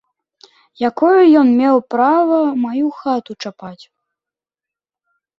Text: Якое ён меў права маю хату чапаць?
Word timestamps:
Якое 0.89 1.17
ён 1.41 1.47
меў 1.59 1.77
права 1.95 2.39
маю 2.63 2.87
хату 3.01 3.31
чапаць? 3.43 3.83